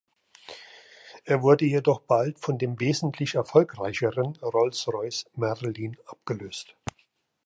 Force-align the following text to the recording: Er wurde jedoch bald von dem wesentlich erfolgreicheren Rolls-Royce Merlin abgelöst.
Er 1.25 1.43
wurde 1.43 1.65
jedoch 1.65 2.01
bald 2.01 2.39
von 2.39 2.57
dem 2.57 2.79
wesentlich 2.79 3.35
erfolgreicheren 3.35 4.35
Rolls-Royce 4.41 5.27
Merlin 5.35 5.95
abgelöst. 6.07 6.75